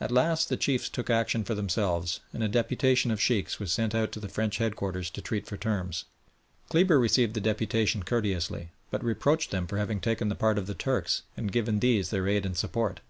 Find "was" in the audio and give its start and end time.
3.60-3.70